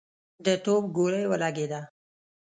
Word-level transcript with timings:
د 0.45 0.47
توپ 0.65 0.83
ګولۍ 0.97 1.23
ولګېده. 1.27 1.81